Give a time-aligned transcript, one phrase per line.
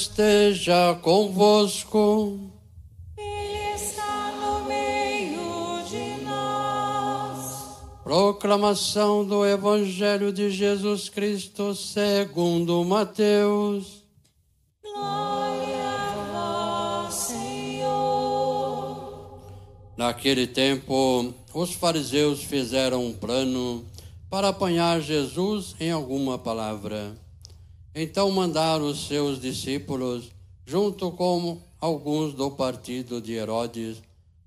[0.00, 2.40] esteja convosco.
[3.18, 7.76] Ele está no meio de nós.
[8.02, 14.02] Proclamação do Evangelho de Jesus Cristo segundo Mateus.
[14.82, 18.22] Glória a vós, Senhor.
[19.98, 23.84] Naquele tempo, os fariseus fizeram um plano
[24.30, 27.14] para apanhar Jesus em alguma palavra.
[27.94, 30.30] Então mandaram os seus discípulos,
[30.64, 34.02] junto com alguns do partido de Herodes,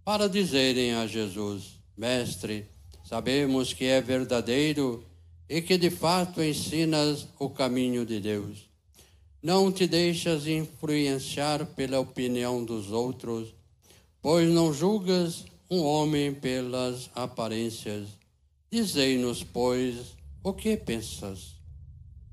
[0.05, 2.65] para dizerem a Jesus: Mestre,
[3.03, 5.03] sabemos que é verdadeiro
[5.49, 8.69] e que de fato ensinas o caminho de Deus.
[9.41, 13.53] Não te deixas influenciar pela opinião dos outros,
[14.21, 18.07] pois não julgas um homem pelas aparências.
[18.71, 21.53] Dizei-nos, pois, o que pensas?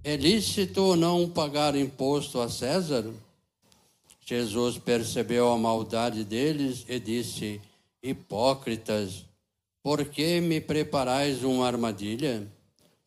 [0.02, 3.12] É lícito ou não pagar imposto a César?
[4.24, 7.60] Jesus percebeu a maldade deles e disse:
[8.02, 9.26] Hipócritas,
[9.82, 12.46] por que me preparais uma armadilha?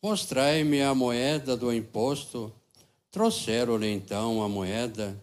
[0.00, 2.52] Mostrai-me a moeda do imposto.
[3.10, 5.20] Trouxeram-lhe então a moeda.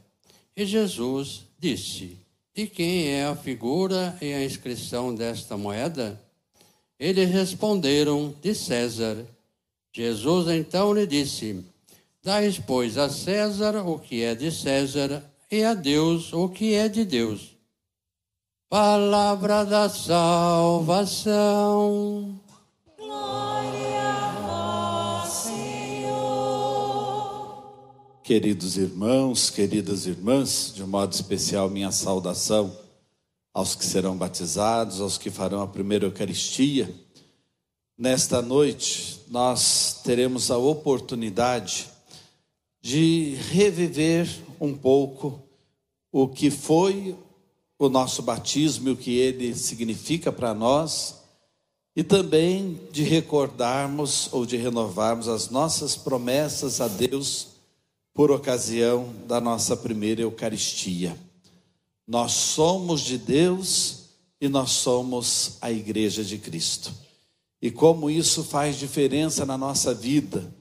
[0.58, 2.17] E Jesus disse:
[2.53, 6.22] De quem é a figura e a inscrição desta moeda?
[7.00, 9.25] Eles responderam: De César.
[9.94, 11.66] Jesus então lhe disse:
[12.23, 16.88] Dais, pois, a César o que é de César e a Deus o que é
[16.88, 17.58] de Deus.
[18.69, 21.19] Palavra da salvação.
[22.97, 26.31] Glória a vós, Senhor.
[28.23, 32.73] Queridos irmãos, queridas irmãs, de um modo especial, minha saudação
[33.53, 36.89] aos que serão batizados, aos que farão a primeira Eucaristia.
[38.02, 41.88] Nesta noite, nós teremos a oportunidade
[42.81, 44.27] de reviver
[44.59, 45.39] um pouco
[46.11, 47.16] o que foi
[47.77, 51.17] o nosso batismo e o que ele significa para nós,
[51.95, 57.50] e também de recordarmos ou de renovarmos as nossas promessas a Deus
[58.16, 61.16] por ocasião da nossa primeira Eucaristia.
[62.07, 64.06] Nós somos de Deus
[64.41, 67.10] e nós somos a Igreja de Cristo.
[67.61, 70.51] E como isso faz diferença na nossa vida,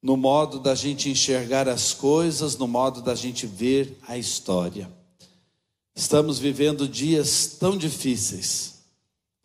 [0.00, 4.88] no modo da gente enxergar as coisas, no modo da gente ver a história.
[5.94, 8.74] Estamos vivendo dias tão difíceis,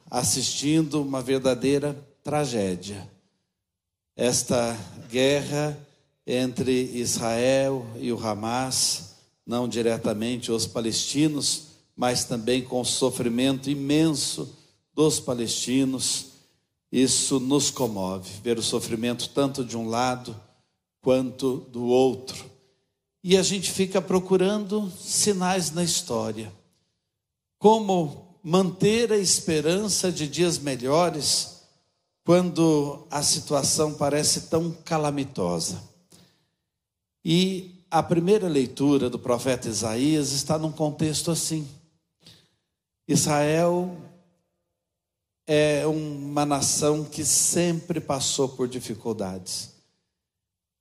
[0.10, 3.10] assistindo uma verdadeira tragédia.
[4.16, 4.78] Esta
[5.10, 5.80] guerra
[6.28, 11.64] entre Israel e o Hamas, não diretamente os palestinos,
[11.96, 14.56] mas também com o sofrimento imenso
[14.94, 16.31] dos palestinos.
[16.92, 20.36] Isso nos comove, ver o sofrimento tanto de um lado
[21.02, 22.46] quanto do outro.
[23.24, 26.52] E a gente fica procurando sinais na história.
[27.58, 31.62] Como manter a esperança de dias melhores
[32.24, 35.82] quando a situação parece tão calamitosa.
[37.24, 41.68] E a primeira leitura do profeta Isaías está num contexto assim.
[43.08, 43.96] Israel
[45.54, 49.72] é uma nação que sempre passou por dificuldades.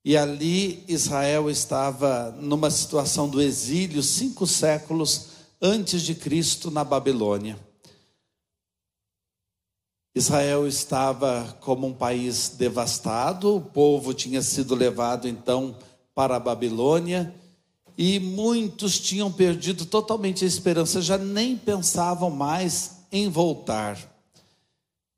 [0.05, 7.59] E ali Israel estava numa situação do exílio cinco séculos antes de Cristo na Babilônia.
[10.15, 15.77] Israel estava como um país devastado, o povo tinha sido levado então
[16.15, 17.35] para a Babilônia
[17.99, 24.20] e muitos tinham perdido totalmente a esperança, já nem pensavam mais em voltar.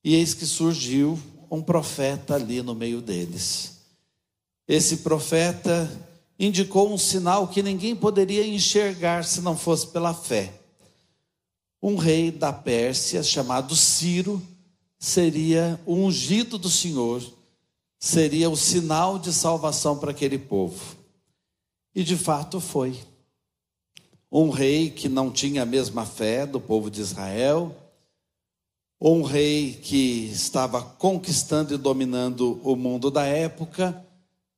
[0.04, 1.18] E eis que surgiu
[1.50, 3.78] um profeta ali no meio deles.
[4.66, 5.90] Esse profeta
[6.38, 10.52] indicou um sinal que ninguém poderia enxergar se não fosse pela fé.
[11.82, 14.40] Um rei da Pérsia chamado Ciro
[14.98, 17.22] seria o ungido do Senhor,
[17.98, 20.96] seria o sinal de salvação para aquele povo.
[21.94, 22.98] E de fato foi.
[24.30, 27.76] Um rei que não tinha a mesma fé do povo de Israel,
[29.04, 34.00] um rei que estava conquistando e dominando o mundo da época,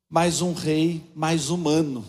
[0.07, 2.05] mas um rei mais humano,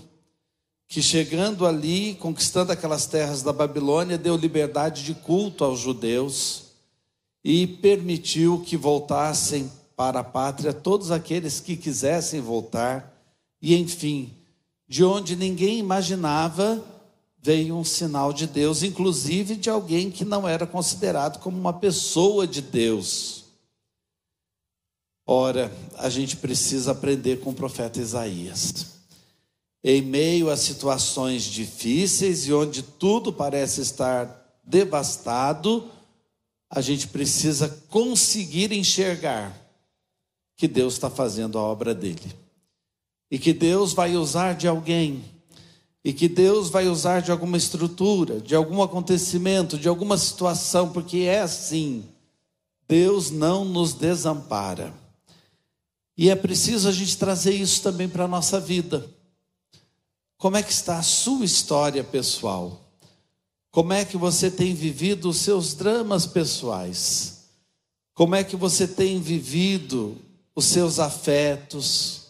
[0.86, 6.64] que chegando ali, conquistando aquelas terras da Babilônia, deu liberdade de culto aos judeus
[7.42, 13.14] e permitiu que voltassem para a pátria todos aqueles que quisessem voltar,
[13.62, 14.30] e enfim,
[14.90, 16.84] de onde ninguém imaginava,
[17.46, 22.48] veio um sinal de Deus, inclusive de alguém que não era considerado como uma pessoa
[22.48, 23.46] de Deus.
[25.28, 28.96] Ora, a gente precisa aprender com o profeta Isaías.
[29.84, 35.88] Em meio a situações difíceis e onde tudo parece estar devastado,
[36.68, 39.56] a gente precisa conseguir enxergar
[40.58, 42.36] que Deus está fazendo a obra dele.
[43.30, 45.35] E que Deus vai usar de alguém.
[46.06, 51.22] E que Deus vai usar de alguma estrutura, de algum acontecimento, de alguma situação, porque
[51.22, 52.06] é assim.
[52.88, 54.94] Deus não nos desampara.
[56.16, 59.10] E é preciso a gente trazer isso também para a nossa vida.
[60.38, 62.82] Como é que está a sua história pessoal?
[63.72, 67.46] Como é que você tem vivido os seus dramas pessoais?
[68.14, 70.16] Como é que você tem vivido
[70.54, 72.28] os seus afetos,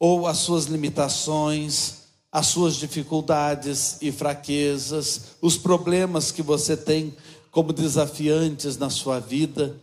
[0.00, 2.03] ou as suas limitações,
[2.34, 7.14] as suas dificuldades e fraquezas, os problemas que você tem
[7.52, 9.80] como desafiantes na sua vida,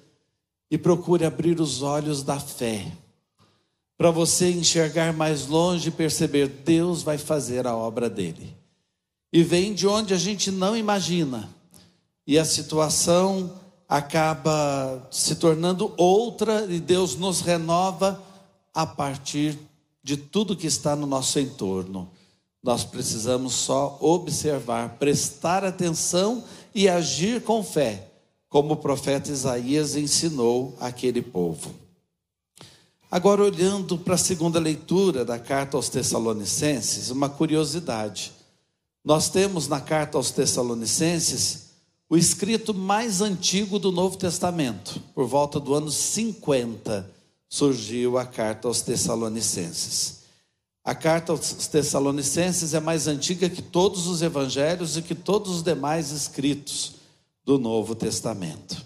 [0.70, 2.92] e procure abrir os olhos da fé,
[3.98, 8.54] para você enxergar mais longe e perceber: Deus vai fazer a obra dele.
[9.32, 11.50] E vem de onde a gente não imagina,
[12.28, 13.54] e a situação
[13.88, 18.22] acaba se tornando outra e Deus nos renova
[18.74, 19.58] a partir
[20.04, 22.12] de tudo que está no nosso entorno.
[22.64, 26.44] Nós precisamos só observar, prestar atenção
[26.76, 28.08] e agir com fé,
[28.48, 31.72] como o profeta Isaías ensinou aquele povo.
[33.10, 38.32] Agora, olhando para a segunda leitura da carta aos Tessalonicenses, uma curiosidade.
[39.04, 41.72] Nós temos na carta aos Tessalonicenses
[42.08, 45.02] o escrito mais antigo do Novo Testamento.
[45.16, 47.10] Por volta do ano 50
[47.50, 50.21] surgiu a carta aos Tessalonicenses.
[50.84, 55.64] A carta aos Tessalonicenses é mais antiga que todos os evangelhos e que todos os
[55.64, 56.94] demais escritos
[57.46, 58.84] do Novo Testamento.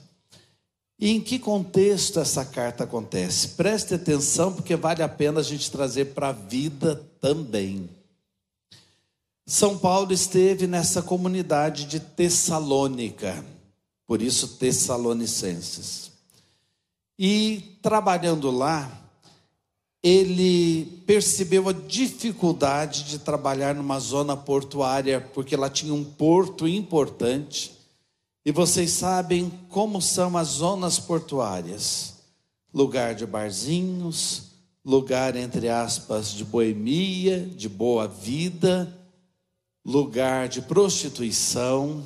[1.00, 3.50] E em que contexto essa carta acontece?
[3.50, 7.90] Preste atenção, porque vale a pena a gente trazer para a vida também.
[9.46, 13.46] São Paulo esteve nessa comunidade de Tessalônica,
[14.08, 16.12] por isso Tessalonicenses.
[17.18, 19.05] E trabalhando lá,
[20.08, 27.74] ele percebeu a dificuldade de trabalhar numa zona portuária, porque lá tinha um porto importante.
[28.46, 32.16] E vocês sabem como são as zonas portuárias:
[32.72, 34.52] lugar de barzinhos,
[34.86, 38.96] lugar, entre aspas, de boemia, de boa vida
[39.86, 42.04] lugar de prostituição,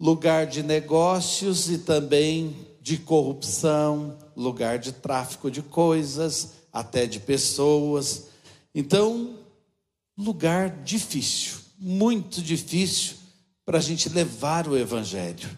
[0.00, 8.28] lugar de negócios e também de corrupção, lugar de tráfico de coisas, até de pessoas.
[8.74, 9.38] Então,
[10.16, 13.16] lugar difícil, muito difícil
[13.64, 15.50] para a gente levar o Evangelho.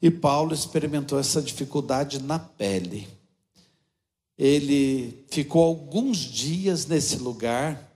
[0.00, 3.08] E Paulo experimentou essa dificuldade na pele.
[4.36, 7.88] Ele ficou alguns dias nesse lugar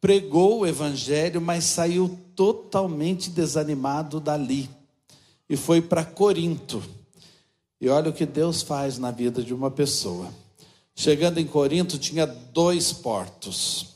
[0.00, 4.70] pregou o evangelho, mas saiu totalmente desanimado dali
[5.48, 6.82] e foi para Corinto.
[7.80, 10.32] E olha o que Deus faz na vida de uma pessoa.
[10.98, 13.94] Chegando em Corinto, tinha dois portos.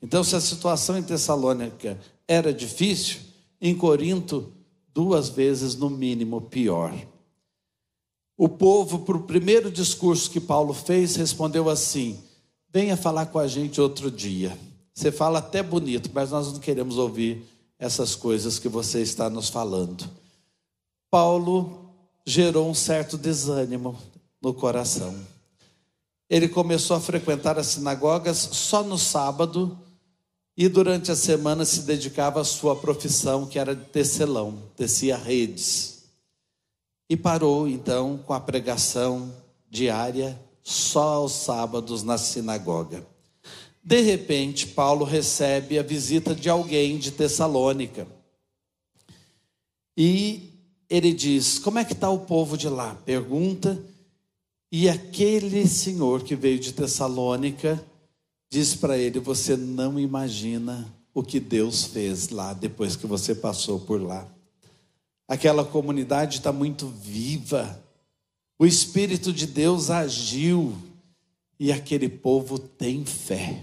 [0.00, 3.18] Então, se a situação em Tessalônica era difícil,
[3.60, 4.50] em Corinto,
[4.94, 6.94] duas vezes no mínimo pior.
[8.34, 12.18] O povo, para o primeiro discurso que Paulo fez, respondeu assim:
[12.72, 14.58] Venha falar com a gente outro dia.
[14.94, 17.44] Você fala até bonito, mas nós não queremos ouvir
[17.78, 20.08] essas coisas que você está nos falando.
[21.10, 21.90] Paulo
[22.24, 23.98] gerou um certo desânimo
[24.40, 25.14] no coração.
[26.28, 29.78] Ele começou a frequentar as sinagogas só no sábado
[30.56, 36.04] e durante a semana se dedicava à sua profissão, que era de tecelão, tecia redes.
[37.08, 39.32] E parou então com a pregação
[39.70, 43.06] diária só aos sábados na sinagoga.
[43.82, 48.06] De repente, Paulo recebe a visita de alguém de Tessalônica.
[49.96, 50.52] E
[50.90, 52.94] ele diz: Como é que está o povo de lá?
[53.06, 53.82] Pergunta.
[54.70, 57.82] E aquele senhor que veio de Tessalônica
[58.50, 63.80] diz para ele: Você não imagina o que Deus fez lá depois que você passou
[63.80, 64.28] por lá.
[65.26, 67.82] Aquela comunidade está muito viva.
[68.58, 70.74] O Espírito de Deus agiu
[71.58, 73.62] e aquele povo tem fé.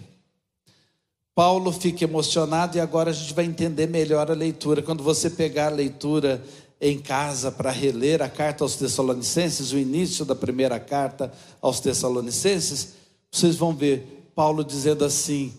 [1.35, 4.81] Paulo fica emocionado e agora a gente vai entender melhor a leitura.
[4.81, 6.41] Quando você pegar a leitura
[6.79, 12.93] em casa para reler a carta aos Tessalonicenses, o início da primeira carta aos Tessalonicenses,
[13.31, 15.53] vocês vão ver Paulo dizendo assim: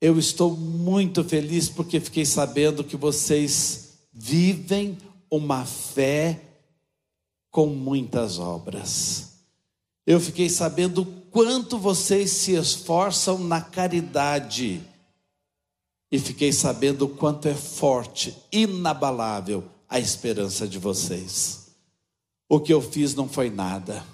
[0.00, 4.98] Eu estou muito feliz porque fiquei sabendo que vocês vivem
[5.30, 6.40] uma fé
[7.50, 9.30] com muitas obras.
[10.06, 14.80] Eu fiquei sabendo quanto vocês se esforçam na caridade
[16.10, 21.72] e fiquei sabendo quanto é forte, inabalável a esperança de vocês.
[22.48, 24.04] O que eu fiz não foi nada.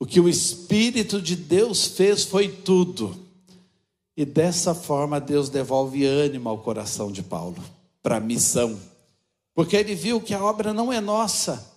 [0.00, 3.14] O que o Espírito de Deus fez foi tudo.
[4.16, 7.62] E dessa forma Deus devolve ânimo ao coração de Paulo
[8.02, 8.80] para a missão.
[9.54, 11.70] Porque ele viu que a obra não é nossa,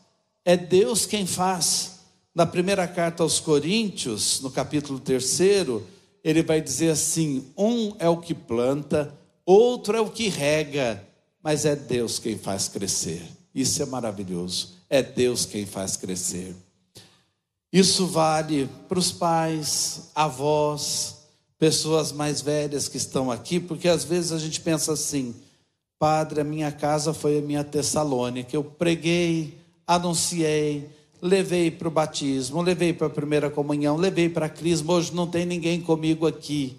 [0.45, 1.99] é Deus quem faz.
[2.33, 5.39] Na primeira carta aos Coríntios, no capítulo 3,
[6.23, 9.13] ele vai dizer assim: um é o que planta,
[9.45, 11.05] outro é o que rega,
[11.43, 13.21] mas é Deus quem faz crescer.
[13.53, 14.75] Isso é maravilhoso.
[14.89, 16.55] É Deus quem faz crescer.
[17.71, 21.21] Isso vale para os pais, avós,
[21.57, 25.33] pessoas mais velhas que estão aqui, porque às vezes a gente pensa assim:
[25.97, 28.53] Padre, a minha casa foi a minha Tessalônica.
[28.53, 29.57] Eu preguei,
[29.87, 30.89] anunciei,
[31.21, 34.93] levei para o batismo, levei para a primeira comunhão, levei para a crisma.
[34.93, 36.75] Hoje não tem ninguém comigo aqui.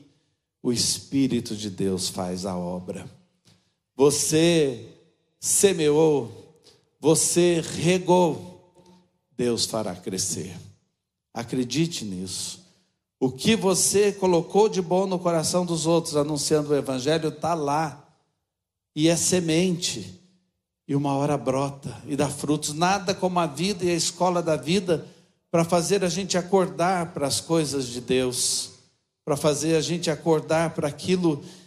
[0.62, 3.06] O Espírito de Deus faz a obra.
[4.02, 4.84] Você
[5.38, 6.58] semeou,
[6.98, 8.74] você regou,
[9.36, 10.56] Deus fará crescer.
[11.32, 12.66] Acredite nisso.
[13.20, 18.04] O que você colocou de bom no coração dos outros, anunciando o Evangelho, está lá
[18.92, 20.20] e é semente,
[20.88, 22.74] e uma hora brota e dá frutos.
[22.74, 25.06] Nada como a vida e a escola da vida
[25.48, 28.72] para fazer a gente acordar para as coisas de Deus,
[29.24, 31.61] para fazer a gente acordar para aquilo que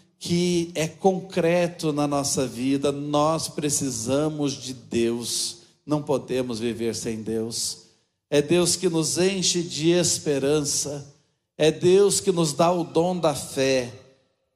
[0.75, 2.91] é concreto na nossa vida.
[2.91, 7.83] Nós precisamos de Deus, não podemos viver sem Deus.
[8.29, 11.13] É Deus que nos enche de esperança,
[11.57, 13.93] é Deus que nos dá o dom da fé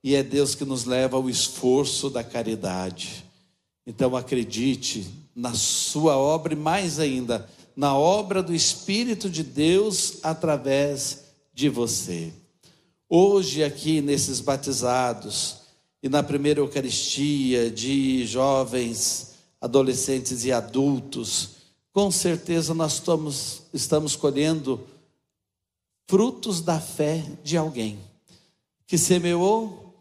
[0.03, 3.23] e é Deus que nos leva ao esforço da caridade.
[3.85, 11.25] Então acredite na sua obra e mais ainda, na obra do Espírito de Deus através
[11.53, 12.33] de você.
[13.07, 15.58] Hoje, aqui nesses batizados
[16.01, 21.57] e na primeira Eucaristia de jovens, adolescentes e adultos,
[21.91, 24.87] com certeza nós estamos, estamos colhendo
[26.07, 27.99] frutos da fé de alguém
[28.87, 29.93] que semeou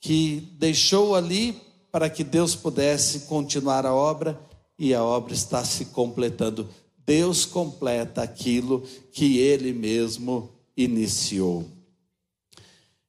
[0.00, 1.60] que deixou ali
[1.92, 4.40] para que Deus pudesse continuar a obra
[4.78, 6.68] e a obra está se completando.
[7.04, 8.82] Deus completa aquilo
[9.12, 11.66] que ele mesmo iniciou.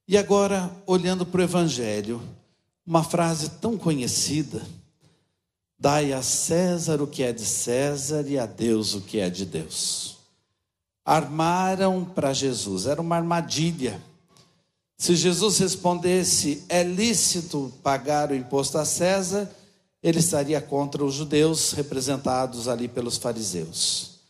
[0.06, 2.22] E agora, olhando para o Evangelho,
[2.86, 4.62] uma frase tão conhecida:
[5.78, 9.44] Dai a César o que é de César e a Deus o que é de
[9.44, 10.18] Deus.
[11.04, 14.00] Armaram para Jesus, era uma armadilha
[15.02, 19.50] se Jesus respondesse, é lícito pagar o imposto a César,
[20.00, 24.20] ele estaria contra os judeus representados ali pelos fariseus.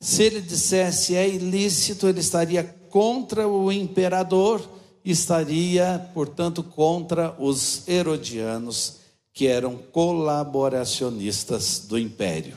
[0.00, 4.64] Se ele dissesse é ilícito, ele estaria contra o imperador,
[5.10, 9.00] estaria, portanto, contra os herodianos,
[9.32, 12.56] que eram colaboracionistas do império.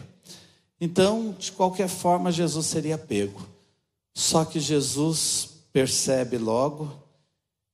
[0.79, 3.45] Então, de qualquer forma, Jesus seria pego.
[4.15, 6.91] Só que Jesus percebe logo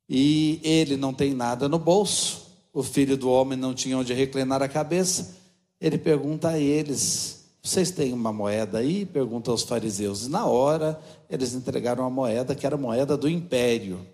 [0.09, 4.63] e ele não tem nada no bolso, o filho do homem não tinha onde reclinar
[4.63, 5.37] a cabeça.
[5.79, 9.05] Ele pergunta a eles: Vocês têm uma moeda aí?
[9.05, 10.25] Pergunta aos fariseus.
[10.25, 10.99] E na hora,
[11.29, 14.05] eles entregaram a moeda, que era a moeda do império.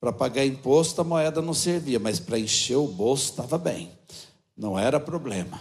[0.00, 3.90] Para pagar imposto, a moeda não servia, mas para encher o bolso estava bem,
[4.56, 5.60] não era problema.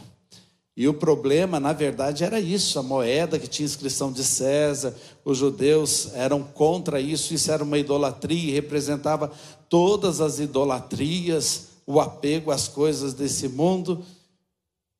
[0.77, 5.39] E o problema, na verdade, era isso: a moeda que tinha inscrição de César, os
[5.39, 9.31] judeus eram contra isso, isso era uma idolatria, representava
[9.67, 14.05] todas as idolatrias, o apego às coisas desse mundo.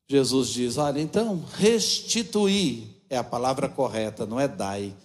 [0.10, 4.96] Jesus diz: olha, então, restituir é a palavra correta, não é dai.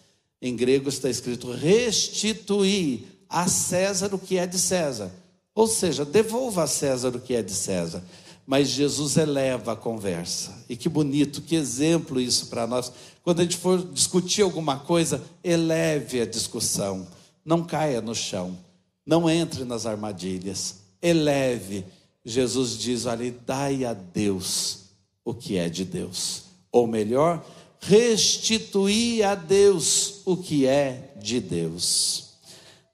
[0.40, 5.10] Em grego está escrito restituir a César o que é de César.
[5.54, 8.02] Ou seja, devolva a César o que é de César
[8.46, 10.64] mas Jesus eleva a conversa.
[10.68, 12.92] E que bonito, que exemplo isso para nós.
[13.22, 17.06] Quando a gente for discutir alguma coisa, eleve a discussão,
[17.44, 18.58] não caia no chão,
[19.06, 21.84] não entre nas armadilhas, eleve.
[22.24, 24.80] Jesus diz ali: dai a Deus
[25.24, 27.44] o que é de Deus, ou melhor,
[27.80, 32.31] restituir a Deus o que é de Deus.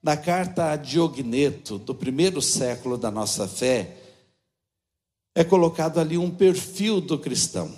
[0.03, 3.97] Na carta a Diogneto, do primeiro século da nossa fé,
[5.35, 7.73] é colocado ali um perfil do cristão.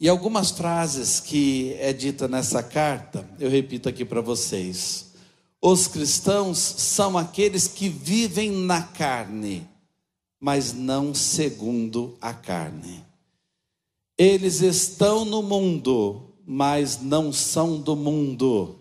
[0.00, 5.12] E algumas frases que é dita nessa carta, eu repito aqui para vocês.
[5.60, 9.64] Os cristãos são aqueles que vivem na carne,
[10.40, 13.04] mas não segundo a carne.
[14.18, 18.80] Eles estão no mundo, mas não são do mundo.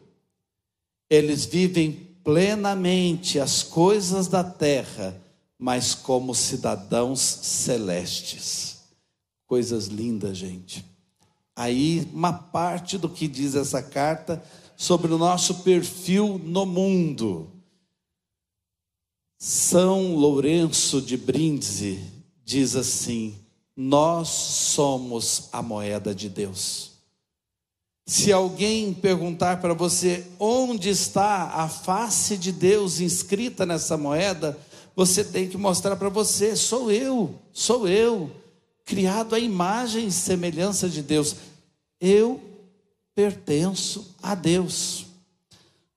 [1.07, 5.19] Eles vivem plenamente as coisas da terra,
[5.57, 8.79] mas como cidadãos celestes.
[9.45, 10.85] Coisas lindas, gente.
[11.55, 14.41] Aí, uma parte do que diz essa carta
[14.75, 17.51] sobre o nosso perfil no mundo.
[19.37, 21.99] São Lourenço de Brindisi
[22.43, 23.35] diz assim:
[23.75, 26.90] Nós somos a moeda de Deus.
[28.05, 34.57] Se alguém perguntar para você onde está a face de Deus inscrita nessa moeda,
[34.95, 38.29] você tem que mostrar para você: sou eu, sou eu,
[38.85, 41.35] criado à imagem e semelhança de Deus.
[41.99, 42.41] Eu
[43.15, 45.05] pertenço a Deus.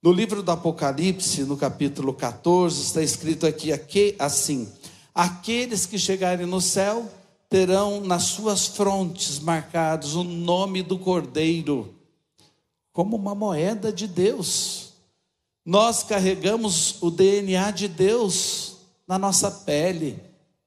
[0.03, 4.69] No livro do Apocalipse, no capítulo 14, está escrito aqui, aqui assim:
[5.15, 7.11] Aqueles que chegarem no céu
[7.55, 11.95] terão nas suas frontes marcados o nome do Cordeiro,
[12.93, 14.95] como uma moeda de Deus.
[15.65, 20.19] Nós carregamos o DNA de Deus na nossa pele,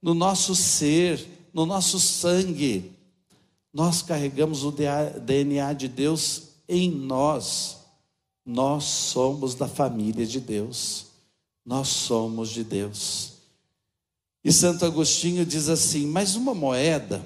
[0.01, 2.93] no nosso ser, no nosso sangue.
[3.73, 7.79] Nós carregamos o DNA de Deus em nós.
[8.45, 11.07] Nós somos da família de Deus.
[11.65, 13.33] Nós somos de Deus.
[14.47, 17.21] E Santo Agostinho diz assim: Mas uma moeda,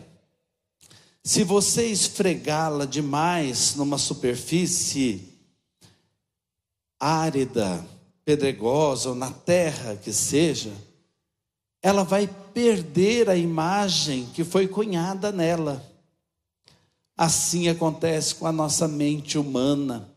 [1.23, 5.31] se você esfregá-la demais numa superfície
[6.99, 7.85] árida,
[8.25, 10.73] pedregosa ou na terra que seja,
[11.79, 15.87] ela vai perder a imagem que foi cunhada nela.
[17.15, 20.09] Assim acontece com a nossa mente humana.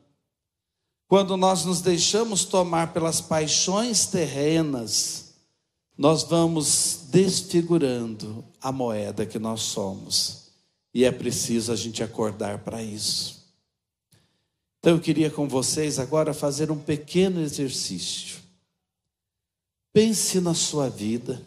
[1.06, 5.23] Quando nós nos deixamos tomar pelas paixões terrenas,
[5.96, 10.50] nós vamos desfigurando a moeda que nós somos.
[10.92, 13.44] E é preciso a gente acordar para isso.
[14.78, 18.38] Então eu queria com vocês agora fazer um pequeno exercício.
[19.92, 21.40] Pense na sua vida.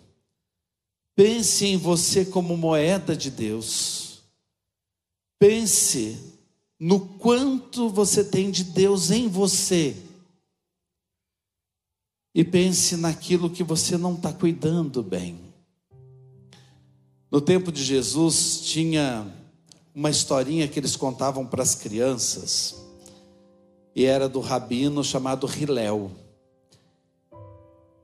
[1.16, 4.22] Pense em você como moeda de Deus.
[5.38, 6.18] Pense
[6.80, 9.96] no quanto você tem de Deus em você.
[12.38, 15.40] E pense naquilo que você não está cuidando bem.
[17.32, 19.26] No tempo de Jesus, tinha
[19.96, 22.76] uma historinha que eles contavam para as crianças,
[23.96, 26.12] e era do rabino chamado Hilel.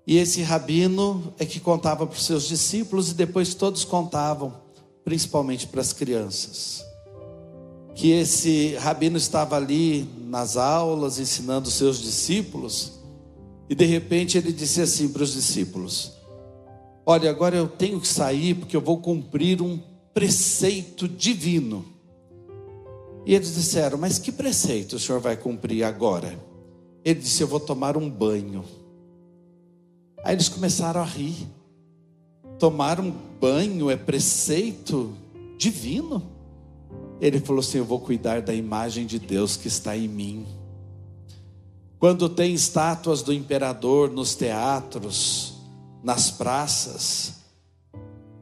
[0.07, 4.51] E esse rabino é que contava para os seus discípulos, e depois todos contavam,
[5.05, 6.83] principalmente para as crianças
[7.95, 13.02] que esse rabino estava ali nas aulas ensinando os seus discípulos,
[13.69, 16.13] e de repente ele disse assim para os discípulos:
[17.05, 19.79] Olha, agora eu tenho que sair porque eu vou cumprir um
[20.13, 21.85] preceito divino.
[23.25, 26.37] E eles disseram: Mas que preceito o senhor vai cumprir agora?
[27.03, 28.63] Ele disse: Eu vou tomar um banho.
[30.23, 31.47] Aí eles começaram a rir.
[32.59, 35.13] Tomar um banho é preceito
[35.57, 36.23] divino?
[37.19, 40.45] Ele falou assim: Eu vou cuidar da imagem de Deus que está em mim.
[42.03, 45.53] Quando tem estátuas do imperador nos teatros,
[46.03, 47.35] nas praças,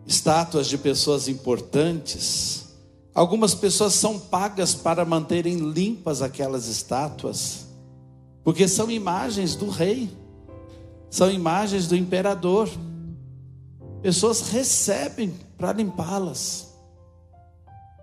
[0.03, 2.69] estátuas de pessoas importantes,
[3.13, 7.67] algumas pessoas são pagas para manterem limpas aquelas estátuas,
[8.43, 10.09] porque são imagens do rei,
[11.07, 12.67] são imagens do imperador.
[14.01, 16.73] Pessoas recebem para limpá-las.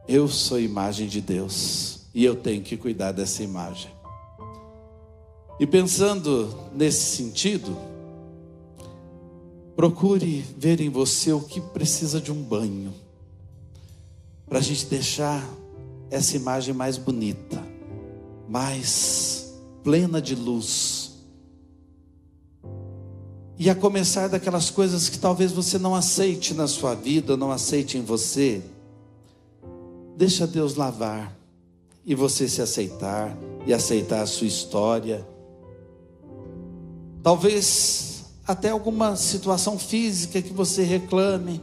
[0.06, 3.97] Eu sou imagem de Deus e eu tenho que cuidar dessa imagem.
[5.58, 7.76] E pensando nesse sentido,
[9.74, 12.94] procure ver em você o que precisa de um banho,
[14.48, 15.46] para a gente deixar
[16.10, 17.62] essa imagem mais bonita,
[18.48, 21.12] mais plena de luz.
[23.58, 27.98] E a começar daquelas coisas que talvez você não aceite na sua vida, não aceite
[27.98, 28.62] em você
[30.18, 31.32] Deixa Deus lavar
[32.04, 35.24] e você se aceitar e aceitar a sua história.
[37.28, 41.60] Talvez até alguma situação física que você reclame,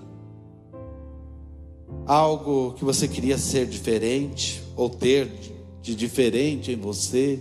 [2.05, 5.27] algo que você queria ser diferente ou ter
[5.81, 7.39] de diferente em você.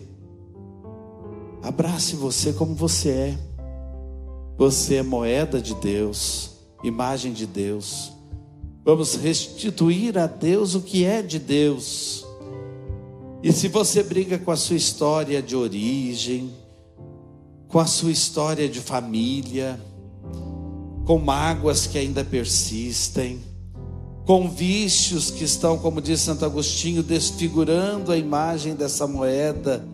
[1.63, 3.39] Abrace você como você é.
[4.57, 8.11] Você é moeda de Deus, imagem de Deus.
[8.83, 12.25] Vamos restituir a Deus o que é de Deus.
[13.43, 16.64] E se você briga com a sua história de origem,
[17.75, 19.81] com a sua história de família,
[21.05, 23.41] com mágoas que ainda persistem,
[24.25, 29.85] com vícios que estão, como diz Santo Agostinho, desfigurando a imagem dessa moeda,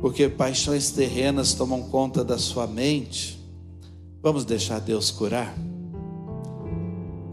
[0.00, 3.38] porque paixões terrenas tomam conta da sua mente.
[4.22, 5.54] Vamos deixar Deus curar?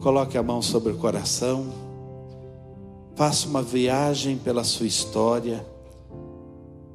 [0.02, 1.74] Coloque a mão sobre o coração,
[3.16, 5.66] faça uma viagem pela sua história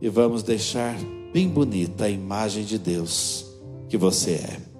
[0.02, 0.98] e vamos deixar
[1.32, 3.46] bem bonita a imagem de Deus
[3.88, 4.77] que você é.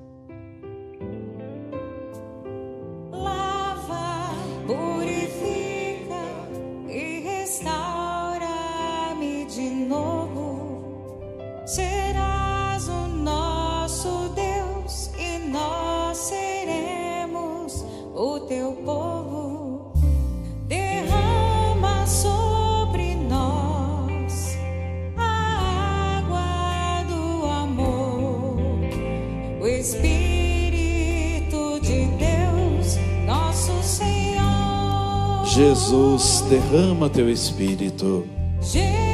[35.58, 38.24] Jesus, derrama teu espírito.
[38.62, 39.07] Jesus.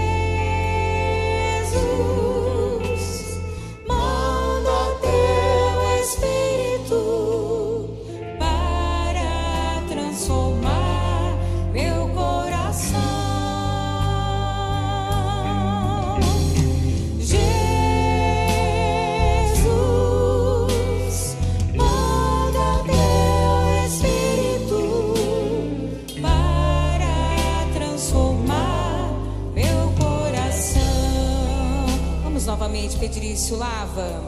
[33.20, 34.20] disse: lava,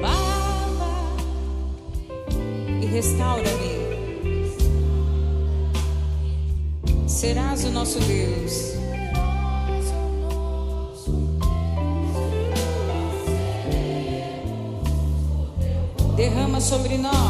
[0.00, 0.90] lava
[2.82, 3.80] e restaura-me.
[7.06, 8.78] Serás o nosso Deus.
[16.16, 17.29] Derrama sobre nós.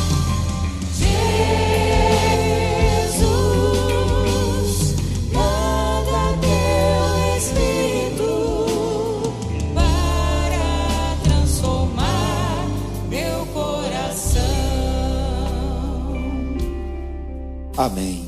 [17.81, 18.20] Amém.